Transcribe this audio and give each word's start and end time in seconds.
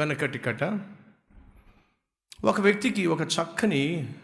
వెనకటి 0.00 0.38
కట. 0.38 0.64
ఒక 2.44 2.60
వ్యక్తికి 2.60 3.06
ఒక 3.06 3.20
చక్కని 3.20 4.14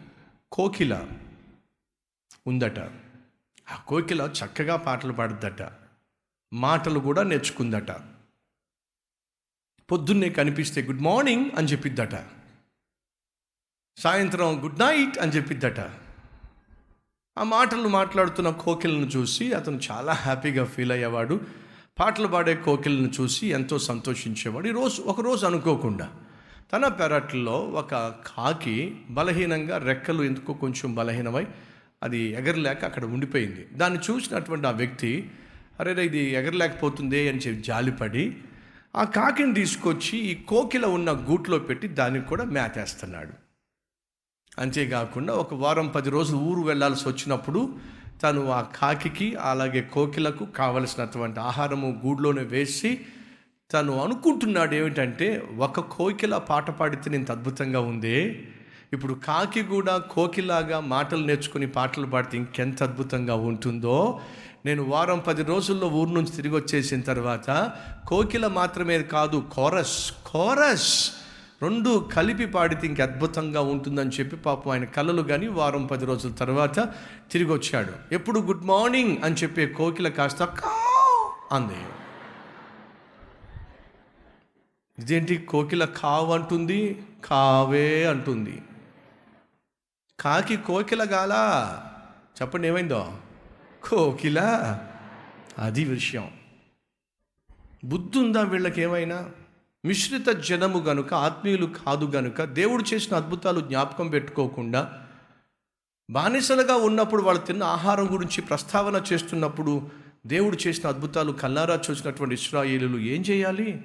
కోకిల 0.51 1.07
ఉందట. 2.47 2.79
ఆ 3.71 3.75
కోకిల 3.87 4.21
చక్కగా 4.21 4.75
పాటలు 4.75 5.13
పాడుద్దట. 5.13 5.71
మాటలు 6.53 6.99
కూడా 6.99 7.23
నేర్చుకుందట. 7.23 7.91
పొద్దున్నే 9.91 10.29
కనిపిస్తే 10.29 10.81
గుడ్ 10.81 11.01
మార్నింగ్ 11.01 11.51
అని 11.57 11.67
చెప్పిద్దట. 11.67 12.25
సాయంత్రం 13.97 14.63
గుడ్ 14.63 14.79
నైట్ 14.79 15.17
అని 15.17 15.31
చెప్పిద్దట. 15.31 15.79
ఆ 17.37 17.43
మాటలు 17.43 17.87
మాట్లాడుతున్న 17.87 18.49
కోకిలను 18.49 19.05
చూసి 19.05 19.53
అతను 19.53 19.79
చాలా 19.91 20.13
హ్యాపీగా 20.13 20.65
ఫీల్ 20.65 20.91
అయ్యేవాడు. 20.91 21.66
పాటలు 21.99 22.27
పాడే 22.27 22.55
కోకిలను 22.55 23.11
చూసి 23.21 23.47
ఎంతో 23.47 23.79
సంతోషించేవాడు. 23.79 24.67
ఈరోజు 24.67 25.01
ఒకరోజు 25.01 25.45
అనుకోకుండా 25.45 26.11
తన 26.73 26.87
పెరట్లో 26.87 27.59
ఒక 27.59 27.95
కాకి 28.27 28.95
బలహీనంగా 29.09 29.77
రెక్కలు 29.77 30.23
ఎందుకో 30.23 30.53
కొంచెం 30.53 30.95
బలహీనమై 30.95 31.47
అది 32.03 32.17
ఎగరలేక 32.17 32.85
అక్కడ 32.85 33.05
ఉండిపోయింది. 33.05 33.67
దాన్ని 33.73 33.99
చూసినటువంటి 33.99 34.67
ఆ 34.67 34.71
వ్యక్తి 34.71 35.31
అరే 35.79 35.93
రే, 35.93 36.05
ఇది 36.05 36.19
ఎగరలేకపోతుంది 36.19 37.29
అని 37.29 37.37
చెప్పి 37.37 37.61
జాలిపడి 37.61 38.37
ఆ 38.95 39.03
కాకిని 39.03 39.53
తీసుకొచ్చి 39.53 40.17
ఈ 40.17 40.35
కోకిల 40.35 40.85
ఉన్న 40.85 41.11
గూట్లో 41.11 41.59
పెట్టి 41.59 41.87
దానికి 41.87 42.25
కూడా 42.25 42.43
మేతేస్తున్నాడు. 42.43 43.33
అంతేకాకుండా 44.59 45.33
ఒక 45.33 45.53
వారం 45.53 45.87
పది 45.87 46.09
రోజులు 46.09 46.37
ఊరు 46.37 46.61
వెళ్ళాల్సి 46.61 47.09
వచ్చినప్పుడు 47.09 47.75
తను 48.23 48.51
ఆ 48.51 48.61
కాకికి 48.61 49.35
అలాగే 49.35 49.81
కోకిలకు 49.81 50.45
కావలసినటువంటి 50.45 51.39
ఆహారము 51.39 52.01
గూడ్లోనే 52.05 52.43
వేసి 52.43 53.01
తను 53.73 54.03
అనుకుంటున్నాడు 54.03 54.75
ఏమిటంటే 54.75 55.43
ఒక 55.57 55.79
కోకిల 55.79 56.37
పాట 56.37 56.71
పాడితే 56.71 57.09
నేను 57.09 57.25
అద్భుతంగా 57.31 57.79
ఉంది. 57.79 58.47
ఇప్పుడు 58.93 59.13
కాకి 59.13 59.63
కూడా 59.63 59.97
కోకిలాగా 59.97 60.79
మాటలు 60.79 61.25
నేర్చుకుని 61.25 61.67
పాటలు 61.67 62.05
పాడితే 62.05 62.37
ఇంకెంత 62.37 62.83
అద్భుతంగా 62.83 63.35
ఉంటుందో. 63.35 64.19
నేను 64.65 64.83
వారం 64.83 65.19
పది 65.19 65.43
రోజుల్లో 65.43 65.87
ఊరు 65.87 66.09
నుంచి 66.09 66.31
తిరిగి 66.31 66.55
వచ్చేసిన 66.55 67.01
తర్వాత 67.01 67.71
కోకిల 68.07 68.47
మాత్రమే 68.47 69.03
కాదు 69.03 69.45
కోరస్ 69.53 70.11
కోరస్ 70.25 71.11
రెండు 71.61 72.09
కలిపి 72.13 72.45
పాడితే 72.45 72.87
ఇంక 72.87 73.01
అద్భుతంగా 73.01 73.61
ఉంటుందని 73.61 74.09
చెప్పి 74.09 74.35
పాపం 74.35 74.71
ఆయన 74.71 74.85
కలలు 74.85 75.21
కానీ 75.21 75.47
వారం 75.47 75.85
పది 75.85 76.05
రోజుల 76.05 76.31
తర్వాత 76.31 76.79
తిరిగి 77.31 77.51
వచ్చాడు 77.51 77.93
ఎప్పుడు 78.11 78.39
గుడ్ 78.39 78.65
మార్నింగ్ 78.65 79.17
అని 79.23 79.35
చెప్పే 79.35 79.67
కోకిల 79.67 80.07
కాస్త 80.07 80.43
అంది. 81.51 81.85
ఇదేంటి 84.99 85.37
కోకిల 85.37 85.85
కావ్ 85.85 86.31
అంటుంది? 86.31 87.03
కావే 87.25 88.05
అంటుంది. 88.05 88.61
కాకి 90.19 90.57
కోకిల 90.57 91.05
గాలా. 91.11 91.83
చెప్పండి 92.41 92.67
ఏమైందో? 92.67 93.17
కోకిల? 93.89 94.39
అది 95.57 95.83
విషయం. 95.83 96.31
బుద్ధి 97.85 98.19
ఉందా 98.19 98.41
వీళ్ళకి 98.41 98.81
ఏమైనా 98.81 99.31
మిశ్రిత 99.85 100.27
జనము 100.27 100.79
గనుక 100.79 101.13
ఆత్మీయులు 101.13 101.65
కాదు 101.65 102.05
గనుక 102.05 102.43
దేవుడు 102.43 102.83
చేసిన 102.93 103.15
అద్భుతాలు 103.15 103.59
జ్ఞాపకం 103.61 104.07
పెట్టుకోకుండా 104.09 105.07
బానిసలుగా 106.09 106.75
ఉన్నప్పుడు 106.75 107.23
వాళ్ళు 107.23 107.41
తిన్న 107.41 107.63
ఆహారం 107.63 108.13
గురించి 108.13 108.41
ప్రస్తావన 108.41 109.03
చేస్తున్నప్పుడు 109.13 109.91
దేవుడు 110.25 110.57
చేసిన 110.67 110.89
అద్భుతాలు 110.89 111.31
కల్లారా 111.31 111.81
చూసినటువంటి 111.91 112.35
ఇస్రాయేలులు 112.35 112.97
ఏం 112.97 113.21
చేయాలి? 113.21 113.83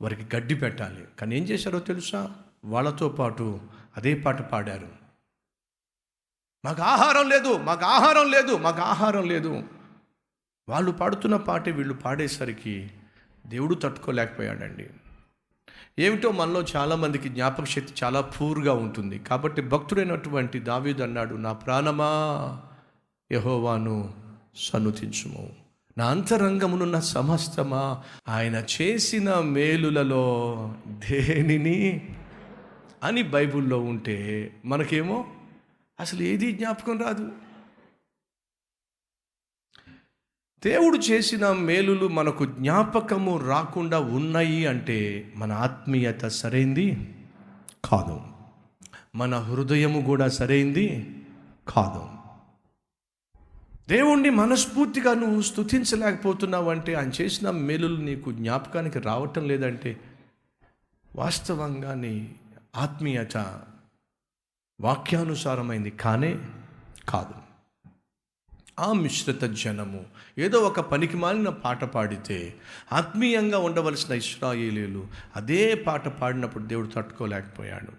వారికి 0.00 0.36
గడ్డి 0.36 0.54
పెట్టాలి. 0.54 1.04
కానీ 1.20 1.36
ఏం 1.36 1.44
చేశారో 1.44 1.78
తెలుసా? 1.78 2.34
వాళ్ళతో 2.64 3.08
పాటు 3.08 3.60
అదే 3.96 4.14
పాట 4.14 4.42
పాడారు. 4.42 4.88
మాకు 6.64 6.82
ఆహారం 6.82 7.28
లేదు 7.28 7.56
మాకు 7.56 7.84
ఆహారం 7.84 8.30
లేదు 8.30 8.56
మాకు 8.56 8.80
ఆహారం 8.80 9.28
లేదు. 9.28 9.62
వాళ్ళు 10.68 10.90
పాడుతున్న 10.90 11.36
పాటే 11.36 11.70
వీళ్ళు 11.70 11.94
పాడేసరికి 11.94 12.90
దేవుడు 13.46 13.74
తట్టుకోలేకపోయాడండి. 13.74 14.90
ఏమిటో 15.98 16.30
మనలో 16.30 16.64
చాలామందికి 16.76 17.28
జ్ఞాపక 17.28 17.64
శక్తి 17.64 18.04
చాలా 18.04 18.20
పూర్గా 18.20 18.72
ఉంటుంది. 18.72 19.18
కాబట్టి 19.18 19.62
భక్తుడైనటువంటి 19.62 20.58
దావీదు 20.58 21.02
అన్నాడు 21.02 21.34
నా 21.34 21.52
ప్రాణమా 21.52 22.60
యహోవాను 23.32 24.12
సన్నుతించుము. 24.56 25.50
నా 25.98 26.06
అంతరంగమునున్న 26.06 26.98
సమస్తమా 26.98 28.02
ఆయన 28.28 28.64
చేసిన 28.82 29.34
మేలులలో 29.34 30.74
దేనిని? 30.88 32.08
అని 33.02 33.22
బైబుల్లో 33.22 33.80
ఉంటే 33.80 34.50
మనకేమో 34.64 35.24
అసలు 36.00 36.22
ఏది 36.22 36.52
జ్ఞాపకం 36.52 36.98
రాదు. 36.98 37.32
దేవుడు 40.64 40.96
చేసిన 40.96 41.52
మేలులు 41.52 42.08
మనకు 42.08 42.46
జ్ఞాపకము 42.46 43.38
రాకుండా 43.38 43.98
ఉన్నాయి 43.98 44.66
అంటే 44.66 45.32
మన 45.36 45.52
ఆత్మీయత 45.52 46.26
సరైంది? 46.26 47.14
కాదు. 47.84 48.20
మన 49.14 49.34
హృదయము 49.34 50.00
కూడా 50.00 50.28
సరైంది? 50.28 51.16
కాదు. 51.68 52.08
దేవుణ్ణి 53.88 54.30
మనస్ఫూర్తిగా 54.30 55.14
నువ్వు 55.14 55.42
స్థుతించలేకపోతున్నావు 55.42 56.70
అంటే 56.70 56.94
ఆయన 56.94 57.10
చేసిన 57.20 57.50
మేలులు 57.50 58.00
నీకు 58.00 58.32
జ్ఞాపకానికి 58.32 58.98
రావటం 58.98 59.48
లేదంటే 59.48 60.00
వాస్తవంగా 61.16 61.94
నీ 61.94 62.34
ఆత్మీయత 62.76 63.62
వాక్యానుసారమైంది. 64.80 65.90
కానే 65.90 66.38
కాదు. 67.08 67.41
ఆ 68.78 68.92
మిశ్రిత 68.92 69.42
జనము 69.42 70.06
ఏదో 70.38 70.58
ఒక 70.58 70.80
పనికి 70.80 71.16
మాలిన 71.16 71.48
పాట 71.48 71.84
పాడితే 71.84 72.54
ఆత్మీయంగా 72.92 73.58
ఉండవలసిన 73.58 74.14
ఇస్రాయేలీలు 74.14 75.08
అదే 75.36 75.74
పాట 75.74 76.08
పాడినప్పుడు 76.08 76.64
దేవుడు 76.64 76.86
తట్టుకోలేకపోయాడు. 76.86 77.92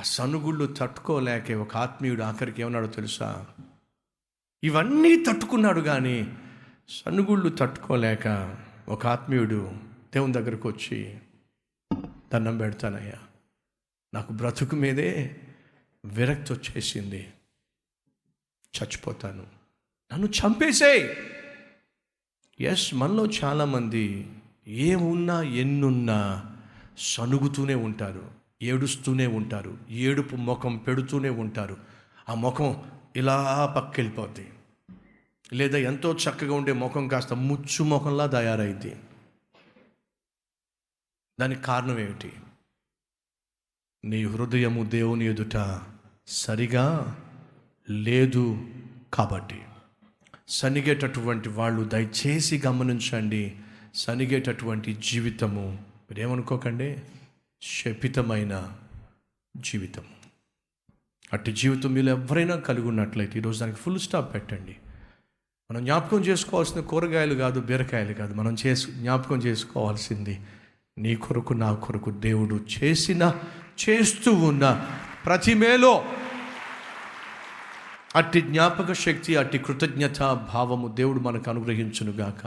ఆ 0.00 0.02
సనుగుళ్ళు 0.02 0.74
తట్టుకోలేకే 0.78 1.54
ఒక 1.54 1.76
ఆత్మీయుడు 1.76 2.22
ఆఖరికి 2.22 2.62
ఏమన్నాడో 2.62 2.86
తెలుసా? 2.86 3.46
ఇవన్నీ 4.64 5.24
తట్టుకున్నాడు 5.24 5.80
కానీ 5.80 6.36
సనుగుళ్ళు 6.88 7.48
తట్టుకోలేక 7.48 8.56
ఒక 8.88 9.06
ఆత్మీయుడు 9.06 9.72
దేవుని 10.14 10.32
దగ్గరకు 10.32 10.68
వచ్చి 10.68 11.18
దండం 12.32 12.58
పెడతానయ్యా 12.58 13.18
నాకు 14.14 14.32
బ్రతుకు 14.32 14.76
మీదే 14.76 15.36
విరక్తి 16.04 16.52
వచ్చేసింది 16.52 17.32
చచ్చిపోతాను. 18.78 19.59
నన్ను 20.12 20.26
చంపేసేయ్. 20.26 21.14
ఎస్ 22.62 22.94
మనలో 22.94 23.26
చాలామంది 23.26 24.32
ఏమున్నా 24.68 25.42
ఎన్నున్నా 25.42 26.44
సనుగుతూనే 26.98 27.74
ఉంటారు 27.74 28.30
ఏడుస్తూనే 28.62 29.26
ఉంటారు 29.26 29.78
ఏడుపు 29.90 30.36
ముఖం 30.36 30.76
పెడుతూనే 30.76 31.28
ఉంటారు. 31.28 31.76
ఆ 32.28 32.34
ముఖం 32.34 32.90
ఇలా 33.16 33.66
పక్కెళ్ళిపోద్ది. 33.76 34.52
లేదా 35.52 35.78
ఎంతో 35.78 36.14
చక్కగా 36.14 36.54
ఉండే 36.54 36.72
ముఖం 36.72 37.08
కాస్త 37.08 37.32
ముచ్చు 37.32 37.84
ముఖంలా 37.84 38.26
తయారైంది 38.26 38.96
దానికి 41.40 41.62
కారణం 41.62 41.98
ఏమిటి? 41.98 42.32
నీ 44.04 44.24
హృదయము 44.24 44.84
దేవుని 44.84 45.26
ఎదుట 45.26 45.80
సరిగా 46.26 47.16
లేదు 47.90 48.70
కాబట్టి. 49.14 49.62
సనిగేటటువంటి 50.50 51.48
వాళ్ళు 51.48 51.84
దయచేసి 51.84 52.62
గమనించండి. 52.66 53.56
సనిగేటటువంటి 53.94 54.94
జీవితము 54.94 55.78
మీరేమనుకోకండి? 56.10 56.96
శపితమైన 57.62 58.72
జీవితం. 59.56 60.02
అట్టి 61.32 61.52
జీవితం 61.52 61.92
మీరు 61.92 62.06
ఎవరైనా 62.06 62.56
కలిగి 62.56 62.88
ఉన్నట్లయితే 62.88 63.38
ఈరోజు 63.38 63.60
దానికి 63.60 63.78
ఫుల్ 63.78 63.98
స్టాప్ 63.98 64.34
పెట్టండి. 64.34 64.76
మనం 65.70 65.84
జ్ఞాపకం 65.84 66.20
చేసుకోవాల్సిన 66.20 66.80
కూరగాయలు 66.80 67.34
కాదు 67.34 67.60
బీరకాయలు 67.60 68.14
కాదు. 68.14 68.34
మనం 68.34 68.56
చేసు 68.66 68.90
జ్ఞాపకం 68.90 69.38
చేసుకోవాల్సింది 69.38 70.40
నీ 70.98 71.14
కొరకు 71.14 71.52
నా 71.52 71.74
కొరకు 71.74 72.10
దేవుడు 72.10 72.60
చేసిన 72.84 73.34
చేస్తూ 73.88 74.32
ఉన్న 74.32 74.86
ప్రతి 75.26 75.54
మేలో 75.54 76.04
అట్టి 78.16 78.40
జ్ఞాపక 78.40 78.92
శక్తి 78.92 79.36
అట్టి 79.36 79.58
కృతజ్ఞత 79.58 80.20
భావము 80.54 80.88
దేవుడు 80.88 81.20
మనకు 81.20 81.50
అనుగ్రహించునుగాక 81.50 82.42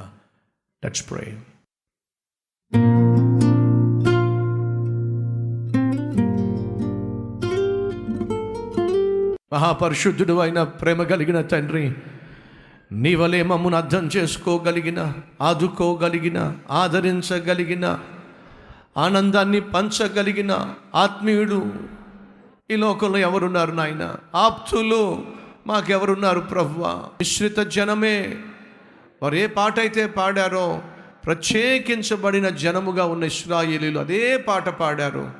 లెట్స్ 0.84 1.10
ప్రే 1.10 1.26
మహాపరిశుద్ధుడు 9.54 10.40
అయిన 10.40 10.64
ప్రేమ 10.64 11.04
కలిగిన 11.04 11.42
తండ్రి 11.42 11.96
నీ 12.92 13.16
వలే 13.16 13.44
మమ్మను 13.44 13.78
అర్థం 13.78 14.10
చేసుకోగలిగిన 14.16 15.14
ఆదుకోగలిగిన 15.42 16.40
ఆదరించగలిగిన 16.72 17.86
ఆనందాన్ని 18.98 19.60
పంచగలిగిన 19.60 20.52
ఆత్మీయుడు 20.96 21.60
ఈ 22.72 22.76
లోకంలో 22.76 23.18
ఎవరున్నారు 23.18 23.72
నాయన? 23.72 24.16
ఆప్తులు. 24.36 25.26
మాకెవరున్నారు 25.68 26.40
ప్రభువా 26.40 26.90
మిశ్రిత 26.90 27.58
జనమే. 27.58 28.38
వారు 29.22 29.36
ఏ 29.36 29.48
పాట 29.48 29.80
అయితే 29.80 30.06
పాడారో 30.06 30.82
ప్రత్యేకించబడిన 31.26 32.50
జనముగా 32.50 33.06
ఉన్న 33.06 33.24
ఇస్రాయేలీలు 33.24 34.00
అదే 34.00 34.38
పాట 34.38 34.70
పాడారు. 34.70 35.32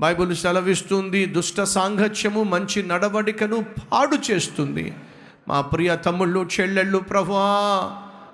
బైబిల్ 0.00 0.36
సెలవిస్తుంది 0.36 1.26
దుష్ట 1.26 1.60
సాంగత్యము 1.60 2.42
మంచి 2.42 2.82
నడవడికను 2.82 3.64
పాడు 3.92 4.32
చేస్తుంది. 4.32 4.94
మా 5.48 5.60
ప్రియ 5.60 5.96
తమ్ముళ్ళు 5.96 6.48
చెల్లెళ్ళు 6.60 6.98
ప్రభువా 6.98 7.90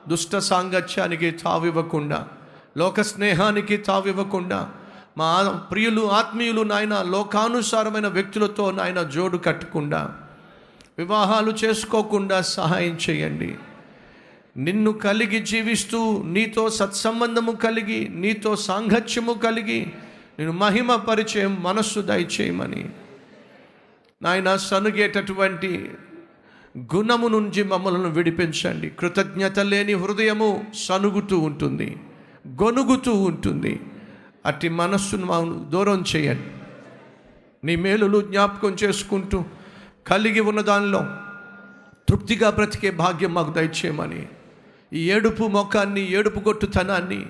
దుష్ట 0.08 0.36
సాంగత్యానికి 0.36 1.30
తావివ్వకుండా 1.30 2.28
లోక 2.76 3.00
స్నేహానికి 3.00 3.76
తావివ్వకుండా 3.76 4.70
మా 5.18 5.60
ప్రియులు 5.70 6.10
ఆత్మీయులు 6.10 6.62
నాయన 6.62 7.02
లోకానుసారమైన 7.02 8.08
వ్యక్తులతో 8.08 8.70
నాయన 8.70 9.02
జోడు 9.02 9.38
కట్టకుండా 9.38 10.16
వివాహాలు 10.98 11.52
చేసుకోకుండా 11.64 12.42
సహాయం 12.42 12.98
చేయండి. 13.10 13.56
నిన్ను 14.56 14.92
కలిగి 14.92 15.38
జీవిస్తూ 15.38 16.22
నీతో 16.22 16.70
సత్సంబంధము 16.70 17.52
కలిగి 17.52 18.08
నీతో 18.08 18.56
సాంగత్యము 18.56 19.32
కలిగి 19.32 19.86
నేను 20.38 20.52
మహిమ 20.52 20.94
పరిచయం 20.94 21.62
మనస్సు 21.62 22.00
దయచేయమని. 22.00 22.88
నాయన 24.22 24.56
సనుగేటటువంటి 24.56 25.90
గుణము 26.78 27.28
నుంచి 27.28 27.62
మమ్మలను 27.62 28.08
విడిపించండి. 28.10 28.90
కృతజ్ఞత 28.90 29.58
లేని 29.58 29.92
హృదయము 29.92 30.64
సనుగుతూ 30.74 31.38
ఉంటుంది 31.38 31.96
గొనుగుతూ 32.48 33.14
ఉంటుంది. 33.14 33.80
అట్టి 34.46 34.68
మనస్సును 34.68 35.66
దూరం 35.68 36.04
చేయండి. 36.16 36.48
నీ 37.66 37.76
మేలులు 37.76 38.20
జ్ఞాపకం 38.20 38.76
చేసుకుంటూ 38.84 39.44
కలిగి 40.06 40.40
ఉన్న 40.40 40.60
దానిలో 40.60 41.06
తృప్తిగా 42.08 42.50
బ్రతికే 42.50 42.90
భాగ్యం 42.90 43.34
మాకు 43.34 43.52
దయచేయమని. 43.52 44.28
ఈ 44.92 45.10
ఏడుపు 45.10 45.44
మొఖాన్ని 45.44 46.12
ఏడుపు 46.12 46.40
కొట్టుతనాన్ని 46.40 47.26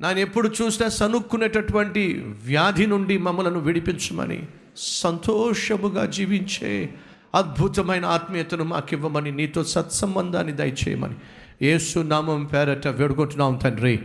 నేను 0.00 0.18
ఎప్పుడు 0.18 0.50
చూసినా 0.62 0.88
సనుక్కునేటటువంటి 0.88 2.24
వ్యాధి 2.44 2.86
నుండి 2.86 3.18
మమ్మలను 3.18 3.58
విడిపించమని 3.58 4.48
సంతోషముగా 4.76 6.06
జీవించే 6.06 6.94
అద్భుతమైన 7.34 8.04
ఆత్మీయతను 8.04 8.64
మాకివ్వమని 8.64 9.30
నీతో 9.30 9.64
సత్సంబంధాన్ని 9.64 10.52
దయచేయమని. 10.52 11.14
ఏసు 11.62 11.98
నామం 11.98 12.44
పేరట 12.44 12.88
వేడుకుంటున్నాం 12.88 13.54
తండ్రి. 13.56 14.02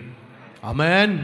అమెన్ 0.64 1.20